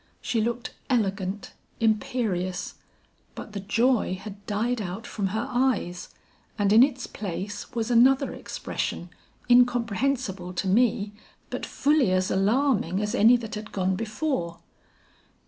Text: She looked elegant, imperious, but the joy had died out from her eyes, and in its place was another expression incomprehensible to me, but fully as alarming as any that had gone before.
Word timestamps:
She 0.19 0.41
looked 0.41 0.73
elegant, 0.89 1.53
imperious, 1.79 2.73
but 3.35 3.51
the 3.53 3.59
joy 3.59 4.15
had 4.15 4.43
died 4.47 4.81
out 4.81 5.05
from 5.05 5.27
her 5.27 5.45
eyes, 5.47 6.09
and 6.57 6.73
in 6.73 6.81
its 6.81 7.05
place 7.05 7.71
was 7.75 7.91
another 7.91 8.33
expression 8.33 9.11
incomprehensible 9.47 10.53
to 10.53 10.67
me, 10.67 11.13
but 11.51 11.67
fully 11.67 12.09
as 12.11 12.31
alarming 12.31 12.99
as 12.99 13.13
any 13.13 13.37
that 13.37 13.53
had 13.53 13.71
gone 13.71 13.95
before. 13.95 14.61